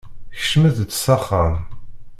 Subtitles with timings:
[0.39, 1.55] Kecmet-d s axxam.